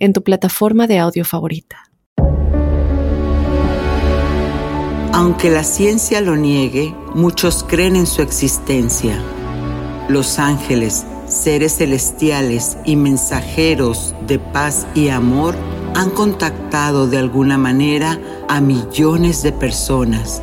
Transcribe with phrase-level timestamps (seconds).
[0.00, 1.90] en tu plataforma de audio favorita.
[5.12, 9.22] Aunque la ciencia lo niegue, muchos creen en su existencia.
[10.08, 15.54] Los ángeles, seres celestiales y mensajeros de paz y amor
[15.94, 20.42] han contactado de alguna manera a millones de personas.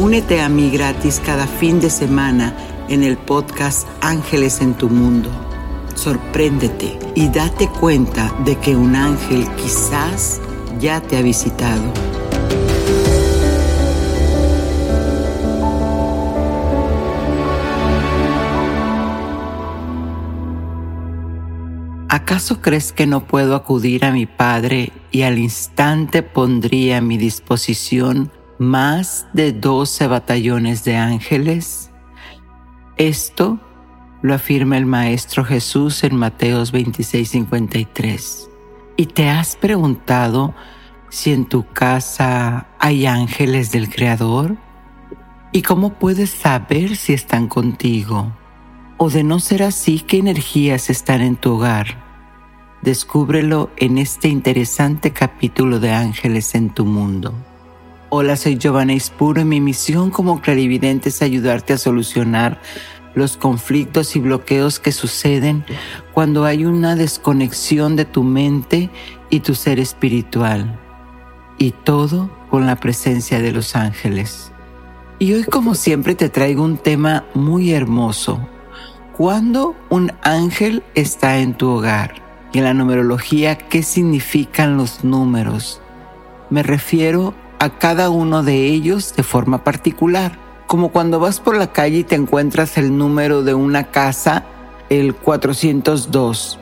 [0.00, 2.52] Únete a mí gratis cada fin de semana
[2.88, 5.30] en el podcast Ángeles en tu Mundo.
[5.94, 10.40] Sorpréndete y date cuenta de que un ángel quizás
[10.80, 11.84] ya te ha visitado.
[22.08, 27.16] ¿Acaso crees que no puedo acudir a mi Padre y al instante pondría a mi
[27.16, 31.90] disposición más de doce batallones de ángeles?
[32.96, 33.58] Esto
[34.22, 38.48] lo afirma el Maestro Jesús en Mateos 26:53.
[38.96, 40.54] ¿Y te has preguntado
[41.10, 44.56] si en tu casa hay ángeles del Creador?
[45.52, 48.32] ¿Y cómo puedes saber si están contigo?
[48.96, 52.02] O de no ser así, ¿qué energías están en tu hogar?
[52.82, 57.34] Descúbrelo en este interesante capítulo de Ángeles en tu mundo.
[58.16, 62.60] Hola, soy Giovanna Ispuro y mi misión como clarividente es ayudarte a solucionar
[63.16, 65.64] los conflictos y bloqueos que suceden
[66.12, 68.88] cuando hay una desconexión de tu mente
[69.30, 70.78] y tu ser espiritual.
[71.58, 74.52] Y todo con la presencia de los ángeles.
[75.18, 78.38] Y hoy como siempre te traigo un tema muy hermoso.
[79.16, 82.14] ¿Cuándo un ángel está en tu hogar?
[82.52, 85.80] Y en la numerología, ¿qué significan los números?
[86.48, 90.38] Me refiero a cada uno de ellos de forma particular.
[90.66, 94.44] Como cuando vas por la calle y te encuentras el número de una casa,
[94.90, 96.58] el 402,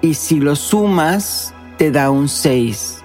[0.00, 3.02] y si lo sumas, te da un 6.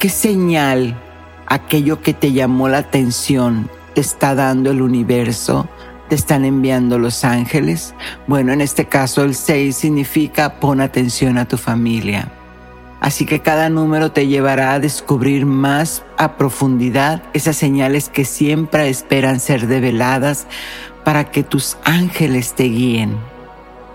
[0.00, 1.00] ¿Qué señal,
[1.46, 5.68] aquello que te llamó la atención, te está dando el universo?
[6.08, 7.94] ¿Te están enviando los ángeles?
[8.26, 12.28] Bueno, en este caso el 6 significa pon atención a tu familia.
[13.00, 18.88] Así que cada número te llevará a descubrir más a profundidad esas señales que siempre
[18.88, 20.46] esperan ser develadas
[21.04, 23.16] para que tus ángeles te guíen.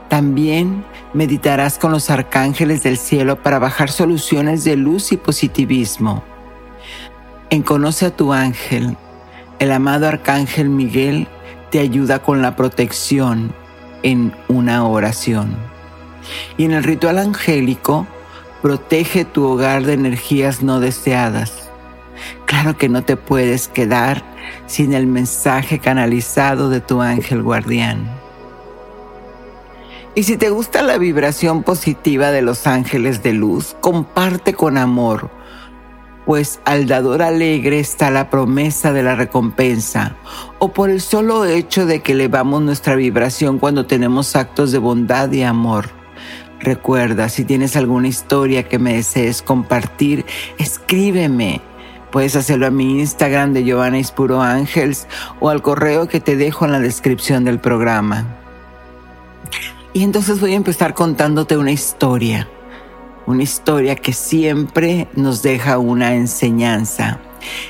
[0.07, 6.23] También meditarás con los arcángeles del cielo para bajar soluciones de luz y positivismo.
[7.49, 8.97] En Conoce a tu ángel,
[9.59, 11.27] el amado arcángel Miguel
[11.69, 13.53] te ayuda con la protección
[14.03, 15.55] en una oración.
[16.57, 18.07] Y en el ritual angélico,
[18.61, 21.69] Protege tu hogar de energías no deseadas.
[22.45, 24.23] Claro que no te puedes quedar
[24.67, 28.09] sin el mensaje canalizado de tu ángel guardián.
[30.13, 35.31] Y si te gusta la vibración positiva de los ángeles de luz, comparte con amor,
[36.25, 40.17] pues al dador alegre está la promesa de la recompensa,
[40.59, 45.31] o por el solo hecho de que elevamos nuestra vibración cuando tenemos actos de bondad
[45.31, 46.00] y amor.
[46.61, 50.25] Recuerda, si tienes alguna historia que me desees compartir,
[50.59, 51.59] escríbeme.
[52.11, 55.07] Puedes hacerlo a mi Instagram de Giovanna Ispuro Ángels
[55.39, 58.37] o al correo que te dejo en la descripción del programa.
[59.93, 62.47] Y entonces voy a empezar contándote una historia.
[63.25, 67.19] Una historia que siempre nos deja una enseñanza.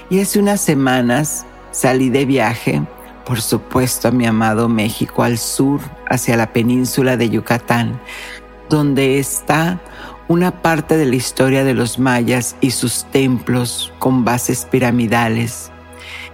[0.10, 2.82] Y hace unas semanas salí de viaje,
[3.26, 5.80] por supuesto a mi amado México, al sur,
[6.10, 8.02] hacia la península de Yucatán
[8.72, 9.82] donde está
[10.28, 15.72] una parte de la historia de los mayas y sus templos con bases piramidales.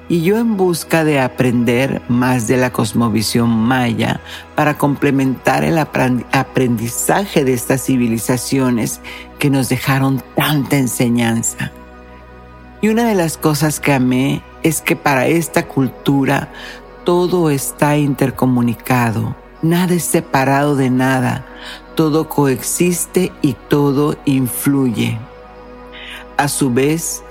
[0.08, 4.22] Y yo en busca de aprender más de la cosmovisión maya
[4.56, 9.02] para complementar el aprendizaje de estas civilizaciones
[9.40, 11.72] que nos dejaron tanta enseñanza.
[12.82, 16.50] Y una de las cosas que amé es que para esta cultura
[17.04, 21.46] todo está intercomunicado, nada es separado de nada,
[21.98, 25.18] todo coexiste y todo influye.
[26.38, 27.24] A su vez,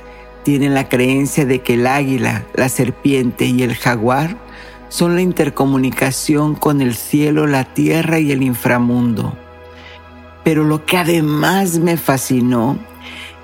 [0.43, 4.37] tienen la creencia de que el águila, la serpiente y el jaguar
[4.89, 9.39] son la intercomunicación con el cielo, la tierra y el inframundo.
[10.43, 12.77] Pero lo que además me fascinó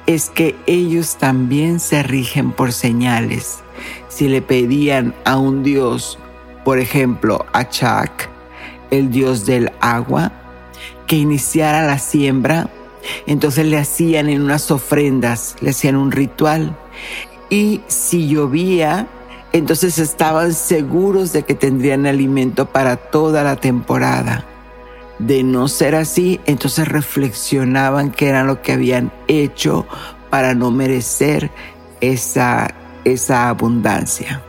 [0.06, 3.62] es que ellos también se rigen por señales.
[4.08, 6.18] Si le pedían a un dios,
[6.64, 8.28] por ejemplo a Chak,
[8.90, 10.41] el dios del agua,
[11.12, 12.70] que iniciara la siembra,
[13.26, 16.74] entonces le hacían en unas ofrendas, le hacían un ritual.
[17.50, 19.08] Y si llovía,
[19.52, 24.46] entonces estaban seguros de que tendrían alimento para toda la temporada.
[25.18, 29.86] De no ser así, entonces reflexionaban qué era lo que habían hecho
[30.30, 31.50] para no merecer
[32.00, 32.74] esa,
[33.04, 34.40] esa abundancia.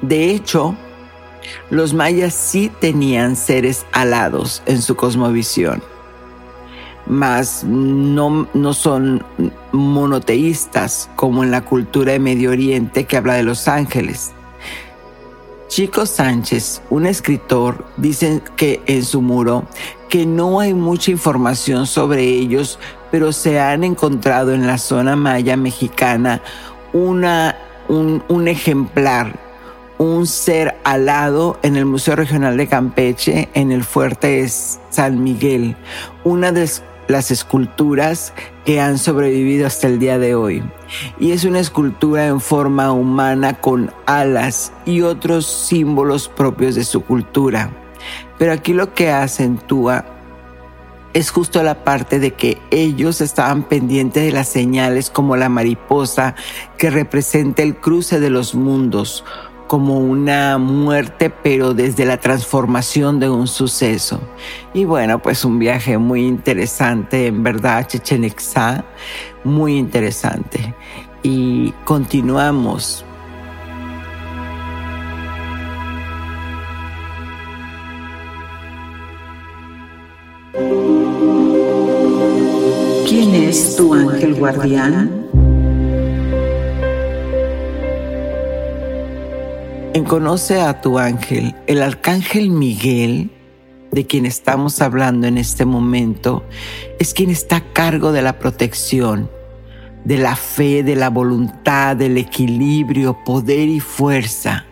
[0.00, 0.76] De hecho,
[1.70, 5.82] los mayas sí tenían seres alados en su cosmovisión
[7.08, 9.24] mas no, no son
[9.72, 14.32] monoteístas como en la cultura de Medio Oriente que habla de los ángeles.
[15.68, 19.64] Chico Sánchez, un escritor, dice que en su muro
[20.08, 22.78] que no hay mucha información sobre ellos,
[23.10, 26.42] pero se han encontrado en la zona maya mexicana
[26.92, 27.56] una,
[27.88, 29.38] un, un ejemplar,
[29.98, 35.76] un ser alado en el Museo Regional de Campeche, en el Fuerte San Miguel,
[36.24, 36.68] una de
[37.08, 38.32] las esculturas
[38.64, 40.62] que han sobrevivido hasta el día de hoy.
[41.18, 47.02] Y es una escultura en forma humana con alas y otros símbolos propios de su
[47.02, 47.70] cultura.
[48.38, 50.04] Pero aquí lo que acentúa
[51.14, 56.34] es justo la parte de que ellos estaban pendientes de las señales como la mariposa
[56.76, 59.24] que representa el cruce de los mundos,
[59.68, 64.20] como una muerte, pero desde la transformación de un suceso.
[64.74, 68.28] Y bueno, pues un viaje muy interesante, en verdad, Chichen
[69.44, 70.74] muy interesante.
[71.22, 73.04] Y continuamos.
[83.06, 85.28] ¿Quién es tu ángel guardián?
[90.04, 91.54] Conoce a tu ángel.
[91.66, 93.30] El arcángel Miguel,
[93.90, 96.44] de quien estamos hablando en este momento,
[96.98, 99.30] es quien está a cargo de la protección,
[100.04, 104.66] de la fe, de la voluntad, del equilibrio, poder y fuerza.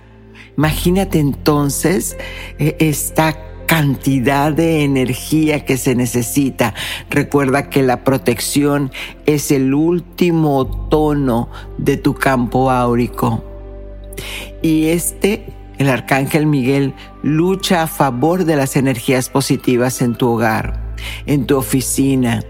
[0.57, 2.17] Imagínate entonces
[2.59, 3.37] eh, esta
[3.67, 6.73] cantidad de energía que se necesita.
[7.11, 8.91] Recuerda que la protección
[9.27, 13.56] es el último tono de tu campo áurico.
[14.63, 15.47] Y este,
[15.79, 20.81] el arcángel Miguel, lucha a favor de las energías positivas en tu hogar,
[21.27, 22.43] en tu oficina.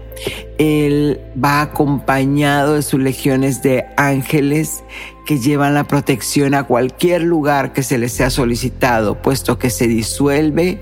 [0.57, 4.83] Él va acompañado de sus legiones de ángeles
[5.25, 9.87] que llevan la protección a cualquier lugar que se les sea solicitado, puesto que se
[9.87, 10.81] disuelve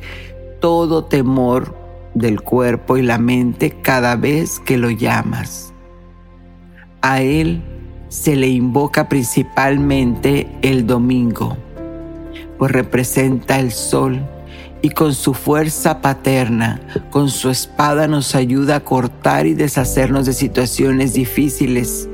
[0.62, 1.76] todo temor
[2.14, 5.74] del cuerpo y la mente cada vez que lo llamas.
[7.02, 7.62] A Él
[8.16, 11.58] se le invoca principalmente el domingo,
[12.58, 14.26] pues representa el sol
[14.82, 16.80] y con su fuerza paterna,
[17.12, 22.08] con su espada nos ayuda a cortar y deshacernos de situaciones difíciles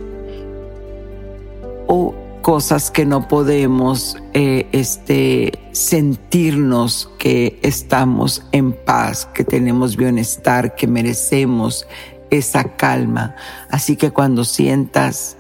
[1.85, 10.73] o cosas que no podemos eh, este, sentirnos que estamos en paz, que tenemos bienestar,
[10.73, 11.85] que merecemos
[12.31, 13.35] esa calma.
[13.69, 15.37] Así que cuando sientas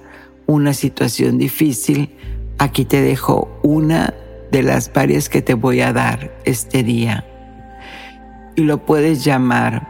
[0.47, 2.09] una situación difícil,
[2.57, 4.13] aquí te dejo una
[4.51, 7.25] de las varias que te voy a dar este día.
[8.55, 9.87] Y lo puedes llamar,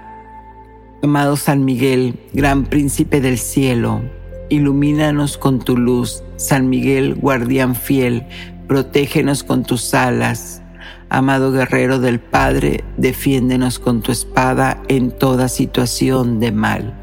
[1.01, 4.01] amado San Miguel, gran príncipe del cielo,
[4.50, 8.27] ilumínanos con tu luz, San Miguel, guardián fiel,
[8.67, 10.62] protégenos con tus alas.
[11.10, 16.93] Amado guerrero del Padre, defiéndenos con tu espada en toda situación de mal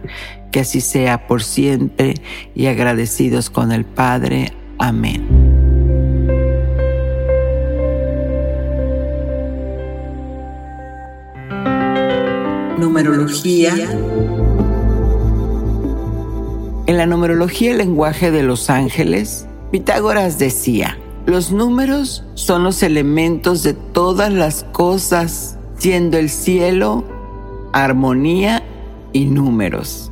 [0.51, 2.15] que así sea por siempre
[2.55, 4.53] y agradecidos con el Padre.
[4.79, 5.27] Amén.
[12.79, 13.75] Numerología.
[16.87, 23.63] En la numerología el lenguaje de los ángeles, Pitágoras decía, los números son los elementos
[23.63, 27.05] de todas las cosas, siendo el cielo
[27.73, 28.63] armonía
[29.13, 30.11] y números.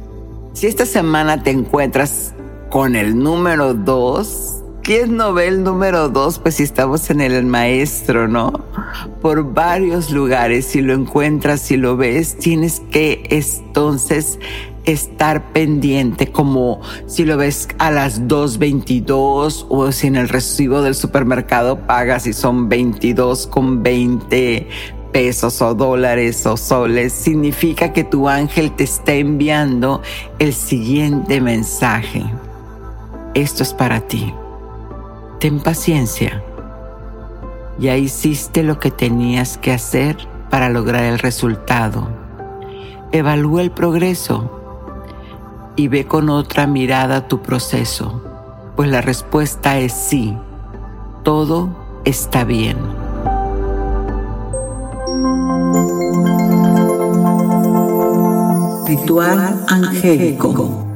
[0.56, 2.32] Si esta semana te encuentras
[2.70, 4.62] con el número dos.
[4.82, 6.38] ¿Quién no ve el número dos?
[6.38, 8.64] Pues si estamos en el maestro, ¿no?
[9.20, 14.38] Por varios lugares, si lo encuentras, si lo ves, tienes que entonces
[14.86, 20.94] estar pendiente, como si lo ves a las 2.22 o si en el recibo del
[20.94, 24.68] supermercado pagas y son 22 con 20
[25.16, 30.02] pesos o dólares o soles, significa que tu ángel te está enviando
[30.38, 32.22] el siguiente mensaje.
[33.32, 34.34] Esto es para ti.
[35.40, 36.44] Ten paciencia.
[37.78, 40.18] Ya hiciste lo que tenías que hacer
[40.50, 42.08] para lograr el resultado.
[43.10, 44.50] Evalúa el progreso
[45.76, 48.22] y ve con otra mirada tu proceso,
[48.76, 50.36] pues la respuesta es sí,
[51.22, 51.70] todo
[52.04, 53.05] está bien.
[58.86, 60.86] Ritual angélico.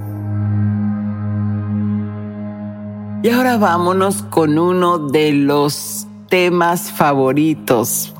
[3.22, 8.14] Y ahora vámonos con uno de los temas favoritos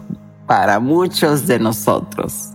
[0.46, 2.50] para muchos de nosotros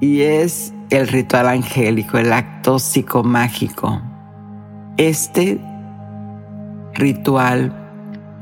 [0.00, 4.00] y es el ritual angélico, el acto psicomágico.
[4.96, 5.60] Este
[6.94, 7.72] ritual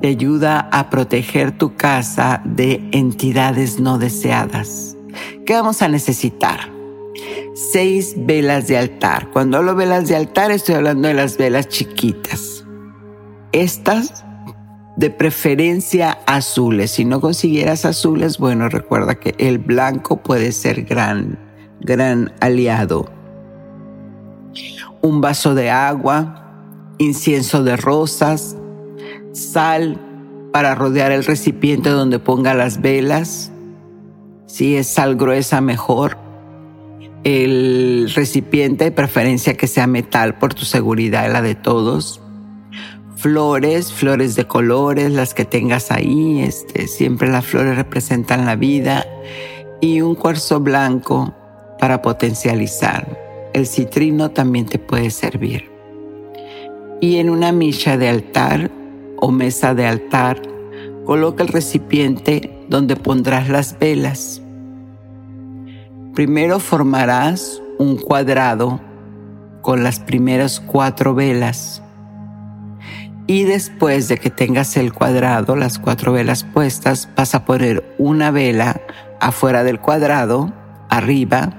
[0.01, 4.97] te ayuda a proteger tu casa de entidades no deseadas.
[5.45, 6.72] ¿Qué vamos a necesitar?
[7.55, 9.31] Seis velas de altar.
[9.31, 12.65] Cuando hablo velas de altar estoy hablando de las velas chiquitas.
[13.53, 14.25] Estas
[14.97, 16.93] de preferencia azules.
[16.93, 21.39] Si no consiguieras azules, bueno, recuerda que el blanco puede ser gran
[21.83, 23.07] gran aliado.
[25.01, 26.55] Un vaso de agua,
[26.99, 28.57] incienso de rosas,
[29.33, 29.99] sal
[30.53, 33.51] para rodear el recipiente donde ponga las velas.
[34.47, 36.22] Si es sal gruesa, mejor.
[37.25, 42.21] El recipiente, de preferencia que sea metal por tu seguridad y la de todos.
[43.17, 46.43] Flores, flores de colores, las que tengas ahí.
[46.43, 49.07] Este, siempre las flores representan la vida.
[49.81, 51.33] Y un cuarzo blanco
[51.79, 53.19] para potencializar.
[53.53, 55.71] El citrino también te puede servir.
[57.01, 58.71] Y en una milla de altar
[59.17, 60.43] o mesa de altar,
[61.05, 64.42] coloca el recipiente donde pondrás las velas.
[66.15, 68.81] Primero formarás un cuadrado
[69.63, 71.83] con las primeras cuatro velas.
[73.27, 78.31] Y después de que tengas el cuadrado, las cuatro velas puestas, vas a poner una
[78.31, 78.83] vela
[79.21, 80.53] afuera del cuadrado,
[80.91, 81.55] arriba,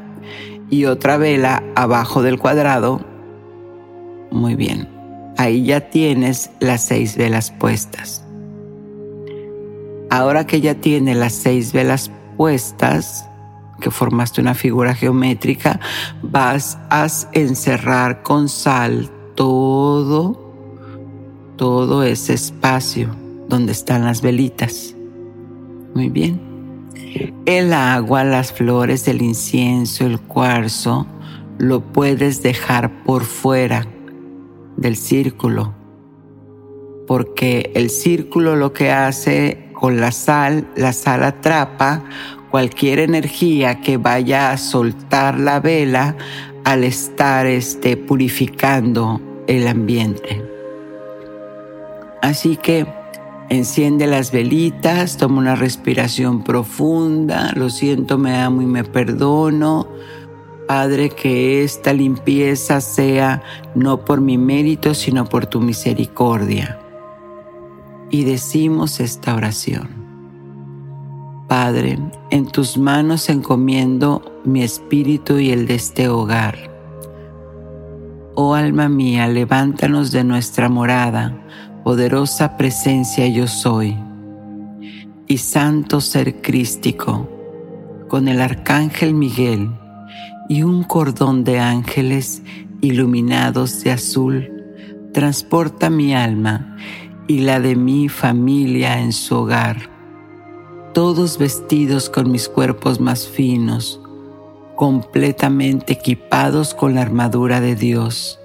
[0.69, 3.01] y otra vela abajo del cuadrado.
[4.29, 4.87] Muy bien,
[5.37, 8.23] ahí ya tienes las seis velas puestas.
[10.11, 13.27] Ahora que ya tienes las seis velas puestas,
[13.83, 15.79] que formaste una figura geométrica,
[16.21, 20.53] vas a encerrar con sal todo,
[21.57, 23.13] todo ese espacio
[23.49, 24.95] donde están las velitas.
[25.93, 26.39] Muy bien.
[27.45, 31.05] El agua, las flores, el incienso, el cuarzo,
[31.57, 33.85] lo puedes dejar por fuera
[34.77, 35.73] del círculo,
[37.05, 42.03] porque el círculo lo que hace con la sal, la sal atrapa
[42.53, 46.15] cualquier energía que vaya a soltar la vela
[46.63, 50.39] al estar este, purificando el ambiente.
[52.21, 52.85] Así que
[53.49, 59.87] Enciende las velitas, toma una respiración profunda, lo siento, me amo y me perdono.
[60.67, 63.43] Padre, que esta limpieza sea
[63.75, 66.79] no por mi mérito, sino por tu misericordia.
[68.09, 70.02] Y decimos esta oración.
[71.47, 71.99] Padre,
[72.31, 76.57] en tus manos encomiendo mi espíritu y el de este hogar.
[78.35, 81.39] Oh alma mía, levántanos de nuestra morada
[81.83, 83.97] poderosa presencia yo soy,
[85.27, 87.29] y santo ser crístico,
[88.07, 89.69] con el arcángel Miguel
[90.47, 92.41] y un cordón de ángeles
[92.81, 94.49] iluminados de azul,
[95.13, 96.77] transporta mi alma
[97.27, 99.92] y la de mi familia en su hogar,
[100.93, 103.99] todos vestidos con mis cuerpos más finos,
[104.75, 108.39] completamente equipados con la armadura de Dios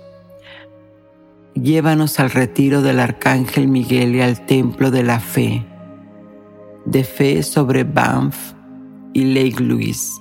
[1.63, 5.65] llévanos al retiro del Arcángel Miguel y al Templo de la Fe,
[6.85, 8.53] de fe sobre Banff
[9.13, 10.13] y Lake Louise,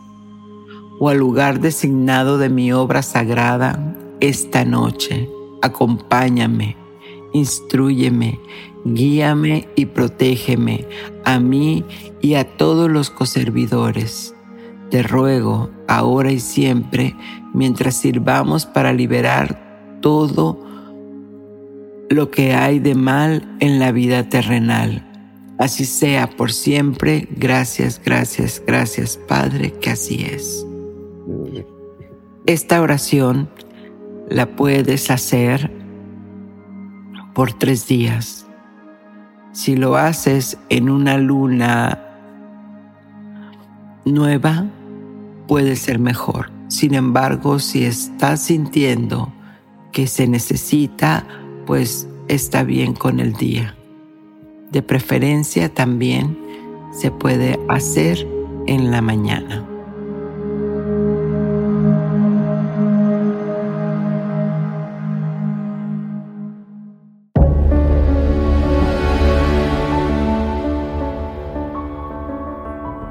[1.00, 5.30] o al lugar designado de mi obra sagrada esta noche.
[5.62, 6.78] Acompáñame,
[7.34, 8.40] instruyeme,
[8.86, 10.86] guíame y protégeme
[11.26, 11.84] a mí
[12.22, 14.34] y a todos los coservidores.
[14.90, 17.16] Te ruego, ahora y siempre,
[17.54, 20.60] mientras sirvamos para liberar todo
[22.10, 25.04] lo que hay de mal en la vida terrenal.
[25.58, 27.28] Así sea por siempre.
[27.32, 30.66] Gracias, gracias, gracias Padre, que así es.
[32.46, 33.50] Esta oración
[34.30, 35.72] la puedes hacer
[37.38, 38.48] por tres días.
[39.52, 42.04] Si lo haces en una luna
[44.06, 44.66] nueva,
[45.48, 46.50] puede ser mejor.
[46.68, 49.32] Sin embargo, si estás sintiendo
[49.92, 51.28] que se necesita,
[51.68, 53.76] pues está bien con el día.
[54.72, 56.36] De preferencia también
[56.92, 58.28] se puede hacer
[58.66, 59.64] en la mañana.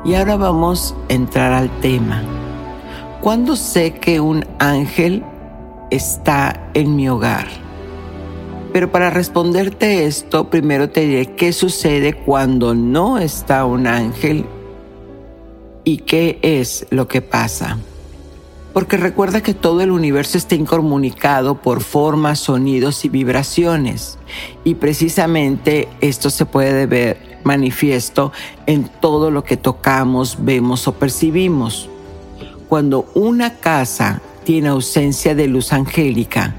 [0.07, 2.23] Y ahora vamos a entrar al tema.
[3.21, 5.25] ¿Cuándo sé que un ángel
[5.91, 7.49] está en mi hogar?
[8.73, 14.45] Pero para responderte esto, primero te diré qué sucede cuando no está un ángel
[15.83, 17.77] y qué es lo que pasa.
[18.73, 24.19] Porque recuerda que todo el universo está incomunicado por formas, sonidos y vibraciones.
[24.63, 28.33] Y precisamente esto se puede ver manifiesto
[28.67, 31.89] en todo lo que tocamos, vemos o percibimos.
[32.69, 36.55] Cuando una casa tiene ausencia de luz angélica,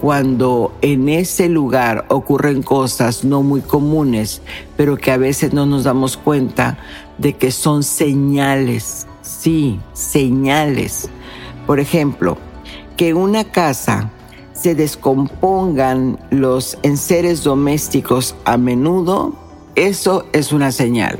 [0.00, 4.42] cuando en ese lugar ocurren cosas no muy comunes,
[4.76, 6.78] pero que a veces no nos damos cuenta
[7.18, 11.08] de que son señales, sí, señales.
[11.66, 12.38] Por ejemplo,
[12.96, 14.10] que una casa
[14.52, 19.34] se descompongan los enseres domésticos a menudo,
[19.74, 21.18] eso es una señal.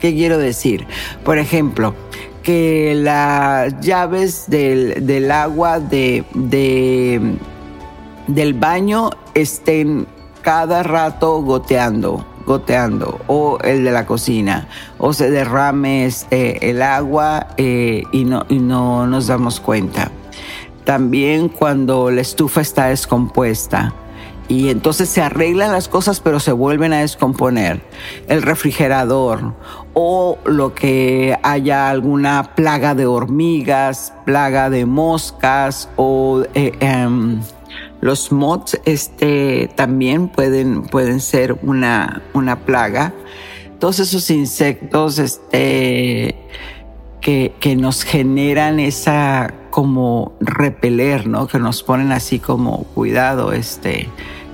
[0.00, 0.86] ¿Qué quiero decir?
[1.24, 1.94] Por ejemplo,
[2.42, 6.24] que las llaves del, agua de
[8.26, 10.06] del baño estén
[10.42, 17.48] cada rato goteando, goteando, o el de la cocina, o se derrame este, el agua
[17.56, 20.10] eh, y, no, y no nos damos cuenta.
[20.84, 23.92] También cuando la estufa está descompuesta,
[24.48, 27.80] y entonces se arreglan las cosas pero se vuelven a descomponer.
[28.28, 29.54] El refrigerador
[29.94, 37.40] o lo que haya alguna plaga de hormigas, plaga de moscas o eh, em,
[38.00, 43.14] los mods este, también pueden, pueden ser una, una plaga.
[43.80, 46.36] Todos esos insectos este,
[47.20, 51.46] que, que nos generan esa como repeler, ¿no?
[51.46, 54.08] Que nos ponen así como cuidado, este,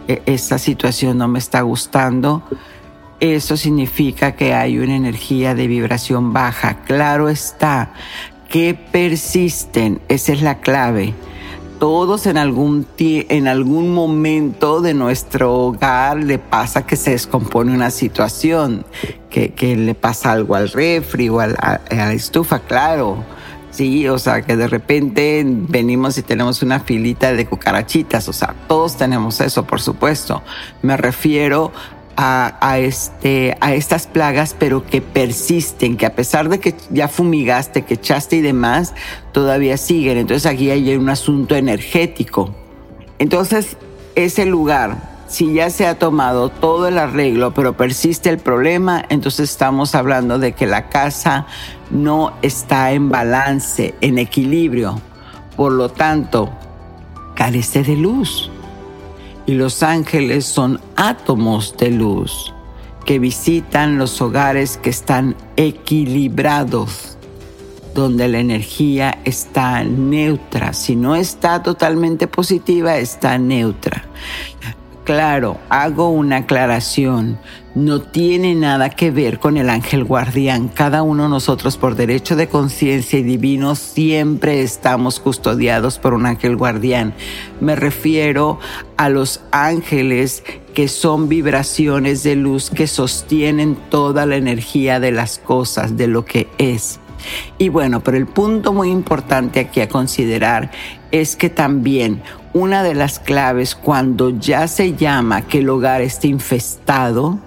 [0.07, 2.43] esta situación no me está gustando.
[3.21, 6.83] Eso significa que hay una energía de vibración baja.
[6.85, 7.93] Claro está,
[8.49, 11.15] que persisten, esa es la clave
[11.83, 17.91] todos en algún, en algún momento de nuestro hogar le pasa que se descompone una
[17.91, 18.87] situación,
[19.29, 21.49] que, le pasa algo al refri o a,
[21.91, 23.25] la estufa, claro.
[23.73, 28.55] Sí, o sea, que de repente venimos y tenemos una filita de cucarachitas, o sea,
[28.69, 30.43] todos tenemos eso, por supuesto.
[30.83, 31.73] Me refiero
[32.17, 37.83] a, este, a estas plagas, pero que persisten, que a pesar de que ya fumigaste,
[37.83, 38.95] que echaste y demás,
[39.33, 40.19] todavía siguen.
[40.19, 42.55] Entonces aquí hay un asunto energético.
[43.19, 43.79] Entonces,
[44.15, 49.49] ese lugar, si ya se ha tomado todo el arreglo, pero persiste el problema, entonces
[49.49, 51.47] estamos hablando de que la casa
[51.91, 55.01] no está en balance, en equilibrio.
[55.57, 56.51] Por lo tanto,
[57.35, 58.51] carece de luz
[59.47, 62.53] y los ángeles son átomos de luz
[63.07, 67.17] que visitan los hogares que están equilibrados,
[67.95, 70.75] donde la energía está neutra.
[70.75, 74.05] Si no está totalmente positiva, está neutra.
[75.05, 77.37] Claro, hago una aclaración.
[77.75, 80.69] No tiene nada que ver con el ángel guardián.
[80.69, 86.25] Cada uno de nosotros, por derecho de conciencia y divino, siempre estamos custodiados por un
[86.25, 87.15] ángel guardián.
[87.61, 88.61] Me refiero
[88.97, 95.39] a los ángeles que son vibraciones de luz que sostienen toda la energía de las
[95.39, 97.01] cosas, de lo que es.
[97.59, 100.71] Y bueno, pero el punto muy importante aquí a considerar
[101.11, 102.23] es que también
[102.55, 107.39] una de las claves cuando ya se llama que el hogar esté infestado,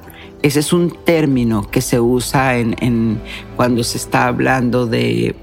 [0.41, 3.19] ese es un término que se usa en,
[3.55, 5.35] cuando se está hablando de,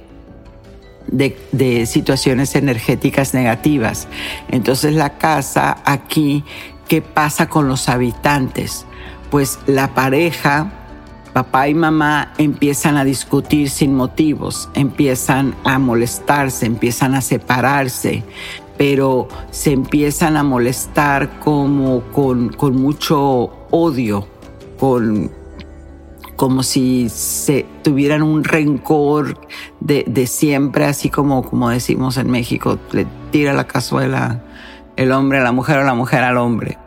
[1.08, 4.08] de, de, situaciones energéticas negativas.
[4.48, 6.44] Entonces la casa aquí,
[6.88, 8.86] ¿qué pasa con los habitantes?
[9.30, 10.81] Pues la pareja
[11.32, 18.22] papá y mamá empiezan a discutir sin motivos, empiezan a molestarse, empiezan a separarse,
[18.76, 24.26] pero se empiezan a molestar como con, con mucho odio,
[24.78, 25.30] con
[26.36, 29.38] como si se tuvieran un rencor
[29.78, 34.42] de, de, siempre, así como, como decimos en México, le tira la cazuela
[34.96, 36.78] el hombre a la mujer o la mujer al hombre.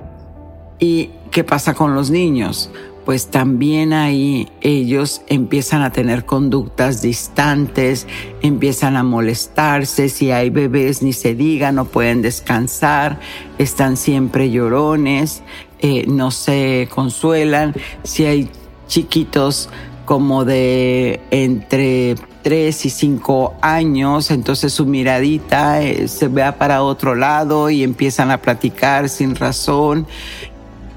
[0.79, 2.69] ¿Y qué pasa con los niños?
[3.05, 8.07] Pues también ahí ellos empiezan a tener conductas distantes,
[8.41, 13.19] empiezan a molestarse, si hay bebés ni se diga, no pueden descansar,
[13.59, 15.43] están siempre llorones,
[15.79, 18.49] eh, no se consuelan, si hay
[18.87, 19.69] chiquitos
[20.05, 27.13] como de entre 3 y 5 años, entonces su miradita eh, se vea para otro
[27.13, 30.07] lado y empiezan a platicar sin razón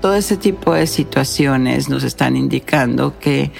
[0.00, 3.50] todo ese tipo de situaciones nos están indicando que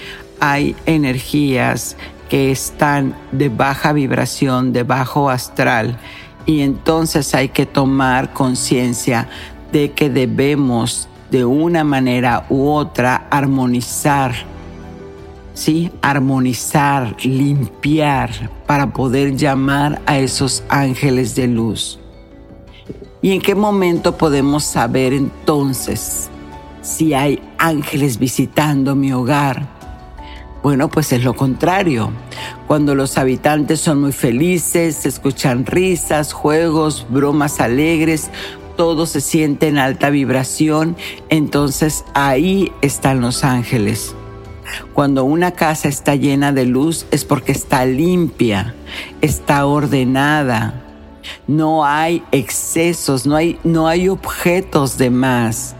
[0.40, 1.96] hay energías
[2.28, 5.98] que están de baja vibración, de bajo astral,
[6.46, 9.28] y entonces hay que tomar conciencia
[9.72, 14.34] de que debemos de una manera u otra armonizar,
[15.54, 15.90] ¿sí?
[16.00, 18.30] Armonizar, limpiar
[18.66, 21.97] para poder llamar a esos ángeles de luz.
[23.20, 26.28] ¿Y en qué momento podemos saber entonces
[26.82, 29.68] si hay ángeles visitando mi hogar?
[30.62, 32.12] Bueno, pues es lo contrario.
[32.68, 38.30] Cuando los habitantes son muy felices, escuchan risas, juegos, bromas alegres,
[38.76, 40.96] todo se siente en alta vibración,
[41.28, 44.14] entonces ahí están los ángeles.
[44.92, 48.76] Cuando una casa está llena de luz es porque está limpia,
[49.20, 50.87] está ordenada,
[51.46, 55.74] no hay excesos, no hay, no hay objetos de más.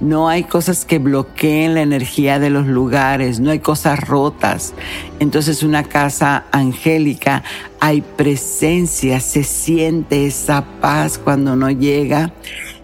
[0.00, 4.72] No hay cosas que bloqueen la energía de los lugares, no hay cosas rotas.
[5.18, 7.42] Entonces una casa angélica,
[7.80, 12.32] hay presencia, se siente esa paz cuando no llega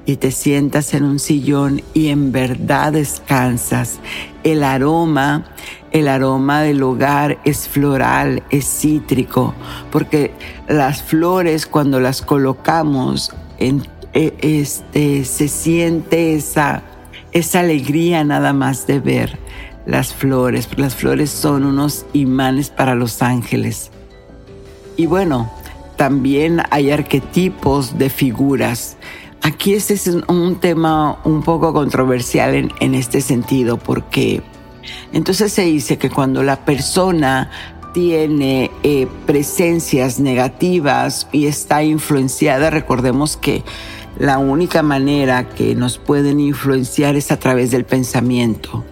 [0.04, 3.98] y te sientas en un sillón y en verdad descansas.
[4.44, 5.46] El aroma
[5.98, 9.54] el aroma del hogar es floral, es cítrico,
[9.90, 10.30] porque
[10.68, 13.82] las flores cuando las colocamos, en,
[14.12, 16.82] e, este, se siente esa,
[17.32, 19.38] esa alegría nada más de ver
[19.86, 20.68] las flores.
[20.76, 23.90] Las flores son unos imanes para los ángeles.
[24.98, 25.50] Y bueno,
[25.96, 28.98] también hay arquetipos de figuras.
[29.40, 34.42] Aquí este es un tema un poco controversial en, en este sentido porque
[35.12, 37.50] entonces se dice que cuando la persona
[37.92, 43.64] tiene eh, presencias negativas y está influenciada, recordemos que
[44.18, 48.84] la única manera que nos pueden influenciar es a través del pensamiento.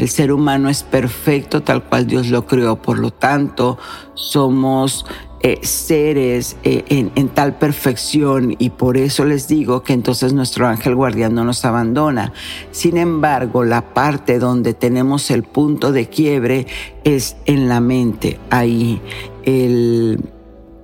[0.00, 3.76] El ser humano es perfecto tal cual Dios lo creó, por lo tanto
[4.14, 5.04] somos
[5.42, 10.66] eh, seres eh, en, en, tal perfección y por eso les digo que entonces nuestro
[10.66, 12.32] ángel guardián no nos abandona.
[12.70, 16.66] Sin embargo, la parte donde tenemos el punto de quiebre
[17.04, 18.40] es en la mente.
[18.48, 19.02] Ahí
[19.44, 20.18] el,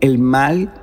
[0.02, 0.74] el mal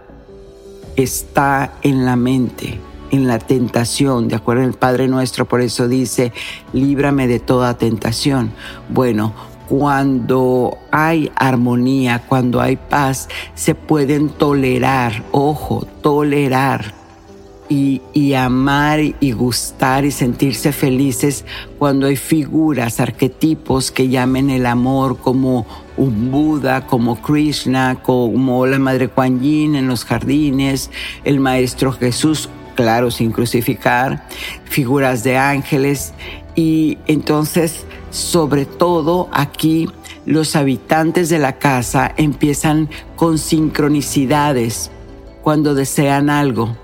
[0.96, 2.80] está en la mente
[3.14, 6.34] en la tentación, de acuerdo al Padre nuestro, por eso dice,
[6.74, 8.52] líbrame de toda tentación.
[8.90, 9.34] Bueno,
[9.70, 16.96] cuando hay armonía, cuando hay paz, se pueden tolerar, ojo, tolerar
[17.70, 21.46] y, y, amar y gustar y sentirse felices
[21.78, 28.80] cuando hay figuras, arquetipos que llamen el amor como un Buda, como Krishna, como la
[28.80, 30.90] Madre Kuan Yin en los jardines,
[31.24, 34.28] el Maestro Jesús, claro, sin crucificar,
[34.66, 36.14] figuras de ángeles.
[36.56, 39.90] Y entonces sobre todo aquí
[40.26, 44.92] los habitantes de la casa empiezan con sincronicidades
[45.42, 46.78] cuando desean algo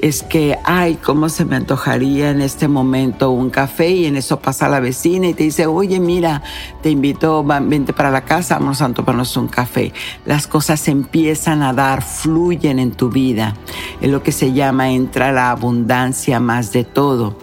[0.00, 4.38] es que, ay, cómo se me antojaría en este momento un café y en eso
[4.38, 6.42] pasa la vecina y te dice, oye, mira,
[6.82, 9.92] te invito, vente para la casa, vamos a tomarnos un café.
[10.24, 13.54] Las cosas empiezan a dar, fluyen en tu vida.
[14.00, 17.36] Es lo que se llama entra la abundancia más de todo.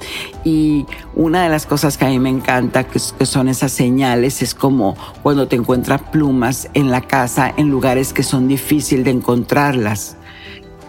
[0.46, 4.56] Y una de las cosas que a mí me encanta, que, son esas señales, es
[4.56, 10.18] como cuando te encuentras plumas en la casa en lugares que son difíciles de encontrarlas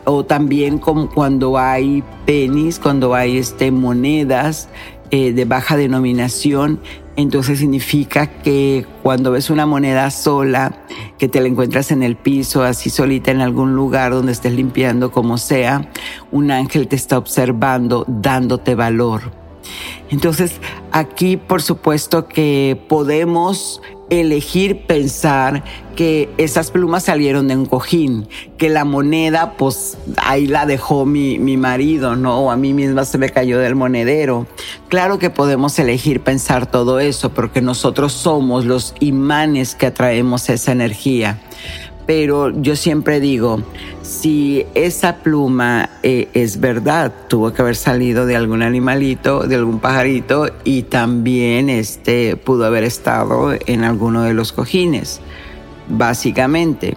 [0.07, 4.69] o también como cuando hay pennies, cuando hay este, monedas
[5.11, 6.81] eh, de baja denominación,
[7.17, 10.85] entonces significa que cuando ves una moneda sola,
[11.19, 15.11] que te la encuentras en el piso, así solita en algún lugar donde estés limpiando,
[15.11, 15.91] como sea,
[16.31, 19.33] un ángel te está observando, dándote valor.
[20.11, 20.61] Entonces,
[20.93, 25.65] aquí por supuesto que podemos elegir pensar
[25.97, 31.39] que esas plumas salieron de un cojín, que la moneda, pues ahí la dejó mi,
[31.39, 32.41] mi marido, ¿no?
[32.41, 34.47] O a mí misma se me cayó del monedero.
[34.89, 40.73] Claro que podemos elegir pensar todo eso, porque nosotros somos los imanes que atraemos esa
[40.73, 41.41] energía
[42.07, 43.61] pero yo siempre digo,
[44.03, 49.81] si esa pluma eh, es verdad, tuvo que haber salido de algún animalito, de algún
[49.81, 55.21] pajarito y también este, pudo haber estado en alguno de los cojines,
[55.89, 56.97] básicamente.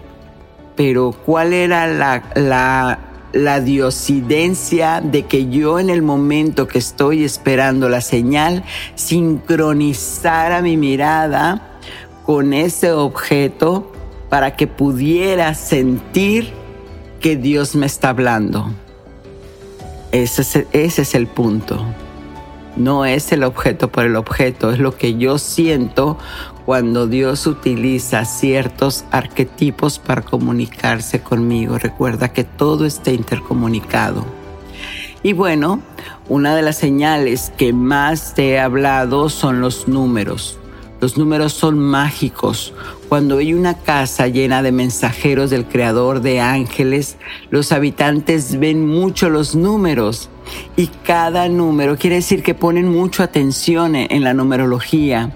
[0.76, 2.22] Pero ¿cuál era la,
[3.32, 8.62] la, diosidencia de que yo en el momento que estoy esperando la señal
[8.94, 11.78] sincronizara mi mirada
[12.24, 13.90] con ese objeto
[14.30, 16.52] para que pudiera sentir
[17.20, 18.70] que Dios me está hablando.
[20.12, 21.84] Ese es, el punto.
[22.76, 26.16] No es el objeto por el objeto, es lo que yo siento
[26.64, 31.78] cuando Dios utiliza ciertos arquetipos para comunicarse conmigo.
[31.78, 34.24] Recuerda que todo está intercomunicado.
[35.22, 35.80] Y bueno,
[36.28, 40.58] una de las señales que más te he hablado son los números.
[41.00, 42.72] Los números son mágicos.
[43.10, 47.16] Cuando hay una casa llena de mensajeros del Creador de ángeles,
[47.50, 50.30] los habitantes ven mucho los números
[50.76, 55.32] y cada número quiere decir que ponen mucha atención en la numerología.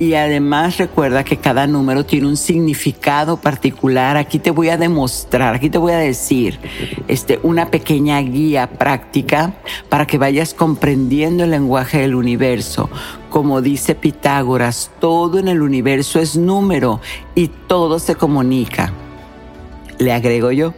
[0.00, 4.16] Y además recuerda que cada número tiene un significado particular.
[4.16, 6.58] Aquí te voy a demostrar, aquí te voy a decir
[7.06, 9.52] este, una pequeña guía práctica
[9.90, 12.88] para que vayas comprendiendo el lenguaje del universo.
[13.28, 17.02] Como dice Pitágoras, todo en el universo es número
[17.34, 18.94] y todo se comunica.
[19.98, 20.72] Le agrego yo.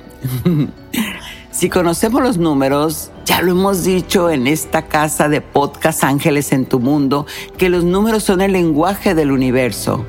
[1.53, 6.65] Si conocemos los números, ya lo hemos dicho en esta casa de podcast Ángeles en
[6.65, 7.27] tu Mundo,
[7.59, 10.07] que los números son el lenguaje del universo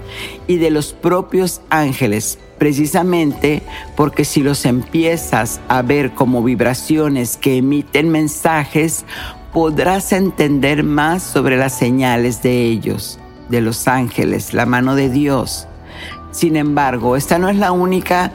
[0.48, 3.62] y de los propios ángeles, precisamente
[3.98, 9.04] porque si los empiezas a ver como vibraciones que emiten mensajes,
[9.52, 15.68] podrás entender más sobre las señales de ellos, de los ángeles, la mano de Dios.
[16.32, 18.32] Sin embargo, esta no es la única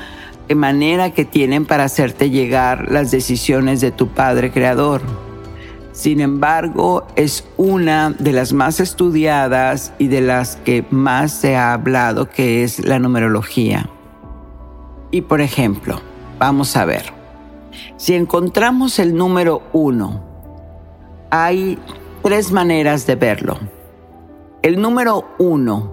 [0.55, 5.03] manera que tienen para hacerte llegar las decisiones de tu Padre Creador.
[5.93, 11.73] Sin embargo, es una de las más estudiadas y de las que más se ha
[11.73, 13.91] hablado, que es la numerología.
[15.11, 16.01] Y por ejemplo,
[16.39, 17.13] vamos a ver,
[17.97, 20.23] si encontramos el número uno,
[21.31, 21.79] hay
[22.23, 23.59] tres maneras de verlo.
[24.63, 25.93] El número uno,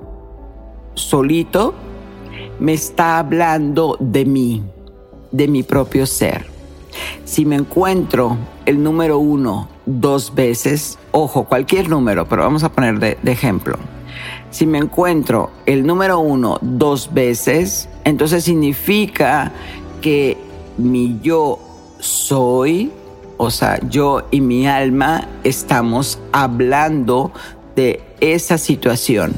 [0.94, 1.74] solito,
[2.60, 4.64] me está hablando de mí,
[5.32, 6.46] de mi propio ser.
[7.26, 13.00] Si me encuentro el número uno dos veces, ojo, cualquier número, pero vamos a poner
[13.00, 13.78] de, ejemplo.
[14.50, 19.52] Si me encuentro el número uno dos veces, entonces significa
[20.02, 20.38] que
[20.78, 21.60] mi yo
[22.00, 22.92] soy,
[23.38, 27.32] o sea, yo y mi alma estamos hablando
[27.76, 29.34] de esa situación.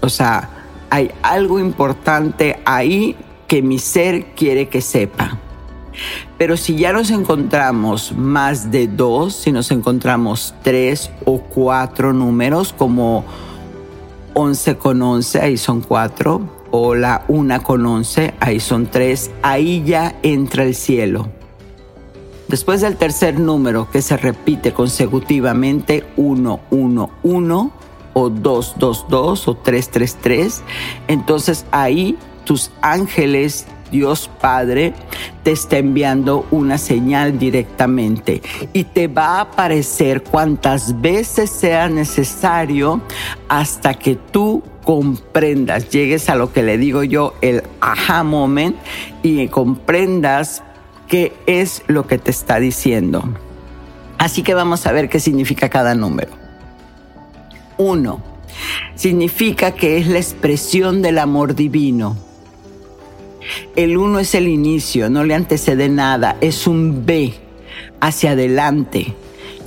[0.00, 0.55] O sea,
[0.90, 5.38] hay algo importante ahí que mi ser quiere que sepa.
[6.38, 12.74] Pero si ya nos encontramos más de dos, si nos encontramos tres o cuatro números,
[12.76, 13.24] como
[14.34, 19.82] 11 con 11, ahí son cuatro, o la una con 11, ahí son tres, ahí
[19.86, 21.28] ya entra el cielo.
[22.48, 27.72] Después del tercer número que se repite consecutivamente, 1, 1, 1,
[28.18, 30.62] o 222 o 333,
[31.06, 34.94] entonces ahí tus ángeles Dios Padre
[35.42, 38.40] te está enviando una señal directamente.
[38.72, 43.02] Y te va a aparecer cuantas veces sea necesario
[43.48, 48.76] hasta que tú comprendas, llegues a lo que le digo yo, el aha moment
[49.22, 50.62] y comprendas
[51.06, 53.22] qué es lo que te está diciendo.
[54.16, 56.45] Así que vamos a ver qué significa cada número
[57.78, 58.20] uno.
[58.94, 62.16] Significa que es la expresión del amor divino.
[63.76, 67.34] El uno es el inicio, no le antecede nada, es un B
[68.00, 69.14] hacia adelante.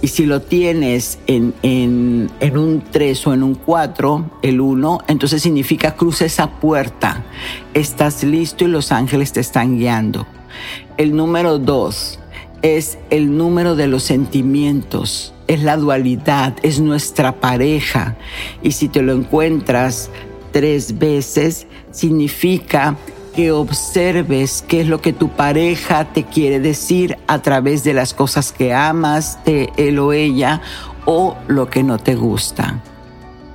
[0.01, 4.99] Y si lo tienes en, en, en un 3 o en un 4, el 1,
[5.07, 7.25] entonces significa cruza esa puerta.
[7.73, 10.25] Estás listo y los ángeles te están guiando.
[10.97, 12.19] El número 2
[12.61, 18.15] es el número de los sentimientos es la dualidad, es nuestra pareja.
[18.61, 20.11] Y si te lo encuentras
[20.51, 22.95] tres veces, significa
[23.35, 28.13] que observes qué es lo que tu pareja te quiere decir a través de las
[28.13, 30.61] cosas que amas de él o ella
[31.05, 32.83] o lo que no te gusta.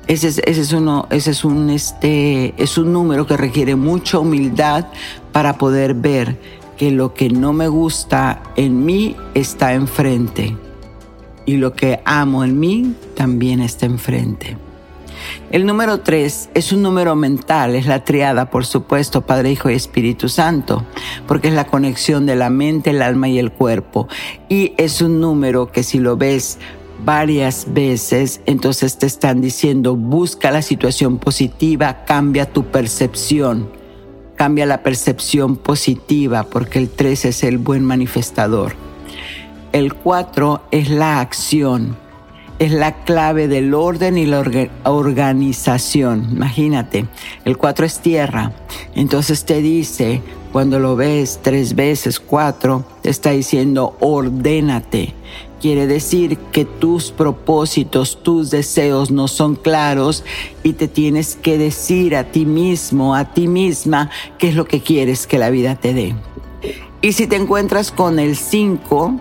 [0.09, 4.19] Ese es, ese es, uno, ese es un, este, es un número que requiere mucha
[4.19, 4.87] humildad
[5.31, 6.39] para poder ver
[6.77, 10.57] que lo que no me gusta en mí está enfrente
[11.47, 14.57] y lo que amo en mí también está enfrente.
[15.51, 19.75] El número tres es un número mental, es la triada, por supuesto, Padre, Hijo y
[19.75, 20.85] Espíritu Santo,
[21.27, 24.09] porque es la conexión de la mente, el alma y el cuerpo.
[24.49, 26.59] Y es un número que si lo ves
[27.05, 33.69] varias veces, entonces te están diciendo, busca la situación positiva, cambia tu percepción,
[34.37, 38.75] cambia la percepción positiva, porque el 3 es el buen manifestador.
[39.75, 41.97] El 4 es la acción,
[42.61, 44.45] es la clave del orden y la
[44.85, 46.29] organización.
[46.31, 47.07] Imagínate,
[47.45, 48.53] el 4 es tierra,
[48.95, 55.13] entonces te dice, cuando lo ves tres veces, cuatro, te está diciendo, ordénate
[55.61, 60.23] quiere decir que tus propósitos, tus deseos no son claros
[60.63, 64.09] y te tienes que decir a ti mismo, a ti misma,
[64.39, 66.15] qué es lo que quieres que la vida te dé.
[67.01, 69.19] Y si te encuentras con el 5,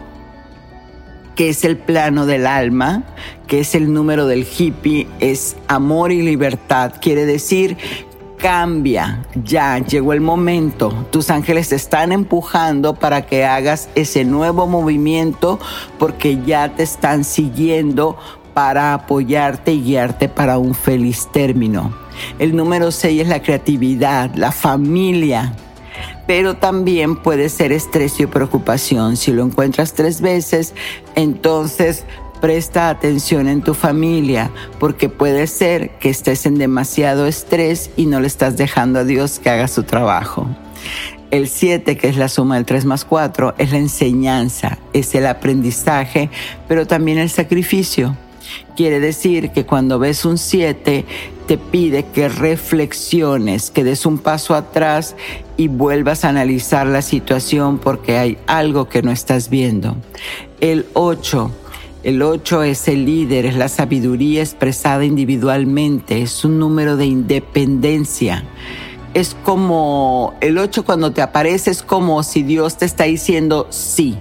[1.35, 3.03] que es el plano del alma,
[3.47, 6.93] que es el número del hippie, es amor y libertad.
[7.01, 7.77] Quiere decir
[8.43, 11.07] cambia, ya llegó el momento.
[11.11, 15.59] Tus ángeles te están empujando para que hagas ese nuevo movimiento
[15.97, 18.17] porque ya te están siguiendo
[18.53, 21.93] para apoyarte y guiarte para un feliz término.
[22.37, 25.53] El número 6 es la creatividad, la familia,
[26.27, 29.17] pero también puede ser estrés y preocupación.
[29.17, 30.73] Si lo encuentras tres veces,
[31.15, 32.05] entonces
[32.41, 38.19] presta atención en tu familia, porque puede ser que estés en demasiado estrés y no
[38.19, 40.47] le estás dejando a Dios que haga su trabajo.
[41.31, 45.25] El 7, que es la suma del 3 más 4, es la enseñanza, es el
[45.25, 46.29] aprendizaje,
[46.67, 48.15] pero también el sacrificio.
[48.75, 51.05] Quiere decir que cuando ves un 7,
[51.47, 55.15] te pide que reflexiones, que des un paso atrás
[55.57, 59.95] y vuelvas a analizar la situación porque hay algo que no estás viendo.
[60.61, 61.51] El 8
[62.03, 68.43] el 8 es el líder, es la sabiduría expresada individualmente, es un número de independencia.
[69.13, 74.17] Es como el 8 cuando te aparece es como si Dios te está diciendo sí.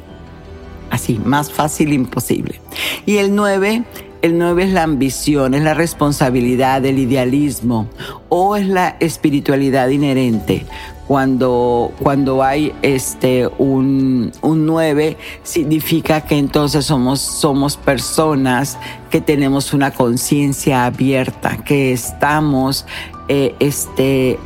[0.90, 2.60] Así, más fácil imposible.
[3.04, 3.82] Y el 9
[4.22, 7.88] el 9 es la ambición, es la responsabilidad, el idealismo
[8.28, 10.64] o es la espiritualidad inherente.
[11.08, 18.78] Cuando, cuando hay este, un, un 9, significa que entonces somos, somos personas
[19.10, 22.86] que tenemos una conciencia abierta, que estamos
[23.28, 24.38] eh, este,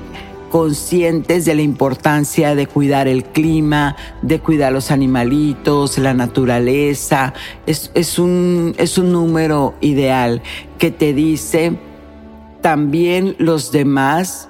[0.56, 7.34] conscientes de la importancia de cuidar el clima, de cuidar los animalitos, la naturaleza.
[7.66, 10.40] Es, es, un, es un número ideal
[10.78, 11.76] que te dice
[12.62, 14.48] también los demás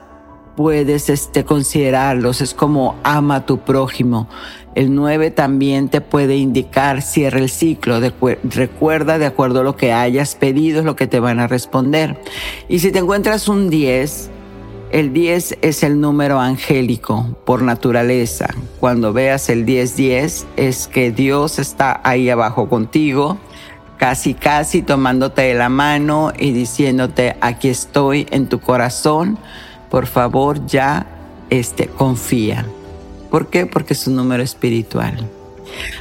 [0.55, 2.41] puedes este, considerarlos.
[2.41, 4.29] Es como ama a tu prójimo.
[4.77, 7.99] El 9 también te puede indicar cierra el ciclo.
[8.45, 12.17] recuerda de acuerdo a lo que hayas pedido es lo que te van a responder.
[12.69, 14.31] Y si te encuentras un 10,
[14.97, 18.49] el 10 es el número angélico por naturaleza.
[18.81, 23.37] Cuando veas el 10-10 es que Dios está ahí abajo contigo,
[23.99, 29.39] casi casi tomándote de la mano y diciéndote aquí estoy en tu corazón
[29.91, 31.07] por favor ya
[31.51, 32.65] este, confía.
[33.31, 33.67] ¿Por qué?
[33.67, 35.29] Porque es un número espiritual.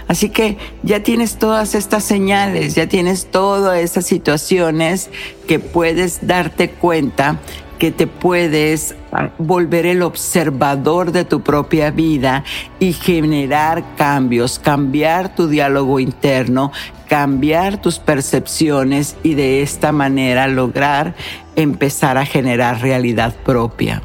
[0.07, 5.09] Así que ya tienes todas estas señales, ya tienes todas esas situaciones
[5.47, 7.39] que puedes darte cuenta
[7.77, 8.95] que te puedes
[9.37, 12.43] volver el observador de tu propia vida
[12.79, 16.71] y generar cambios, cambiar tu diálogo interno,
[17.07, 21.15] cambiar tus percepciones y de esta manera lograr
[21.55, 24.01] empezar a generar realidad propia.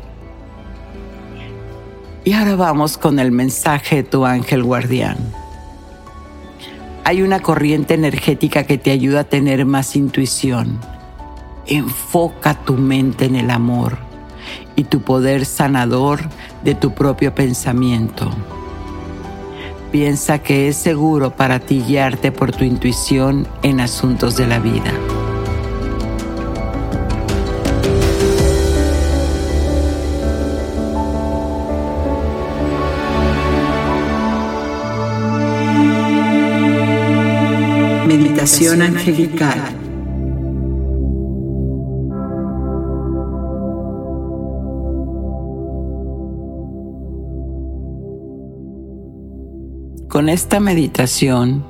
[2.24, 5.16] Y ahora vamos con el mensaje de tu ángel guardián.
[7.05, 10.79] Hay una corriente energética que te ayuda a tener más intuición.
[11.67, 13.99] Enfoca tu mente en el amor
[14.77, 16.21] y tu poder sanador
[16.63, 18.31] de tu propio pensamiento.
[19.91, 24.92] Piensa que es seguro para ti guiarte por tu intuición en asuntos de la vida.
[38.79, 39.58] Angelical.
[50.08, 51.64] Con esta meditación,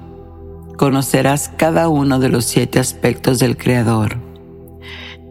[0.76, 4.18] conocerás cada uno de los siete aspectos del Creador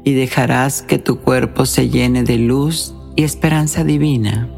[0.04, 4.50] y dejarás que tu cuerpo se llene de luz y esperanza divina.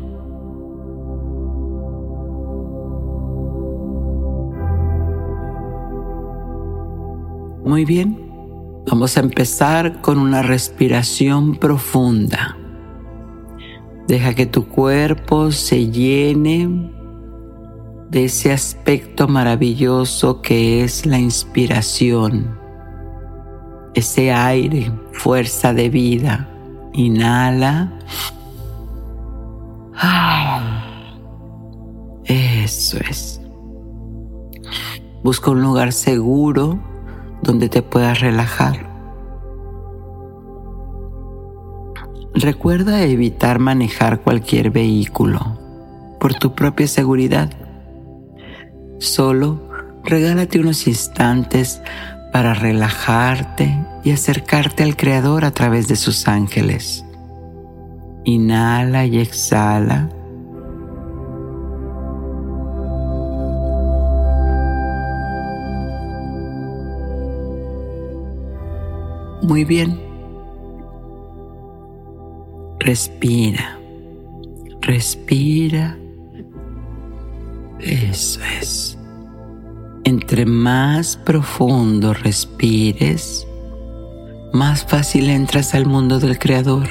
[7.71, 8.17] Muy bien,
[8.85, 12.57] vamos a empezar con una respiración profunda.
[14.09, 16.91] Deja que tu cuerpo se llene
[18.09, 22.59] de ese aspecto maravilloso que es la inspiración,
[23.93, 26.49] ese aire, fuerza de vida.
[26.91, 27.97] Inhala.
[32.25, 33.39] Eso es.
[35.23, 36.90] Busca un lugar seguro
[37.41, 38.89] donde te puedas relajar.
[42.33, 45.59] Recuerda evitar manejar cualquier vehículo
[46.19, 47.49] por tu propia seguridad.
[48.99, 49.59] Solo
[50.03, 51.81] regálate unos instantes
[52.31, 57.03] para relajarte y acercarte al Creador a través de sus ángeles.
[58.23, 60.09] Inhala y exhala.
[69.41, 69.99] Muy bien.
[72.79, 73.79] Respira.
[74.81, 75.97] Respira.
[77.79, 78.97] Eso es.
[80.03, 83.47] Entre más profundo respires,
[84.53, 86.87] más fácil entras al mundo del Creador.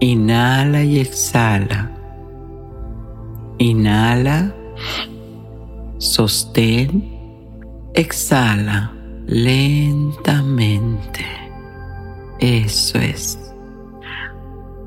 [0.00, 1.92] Inhala y exhala.
[3.58, 4.54] Inhala,
[5.98, 7.10] sostén,
[7.94, 8.95] exhala
[9.26, 11.24] lentamente.
[12.38, 13.38] Eso es.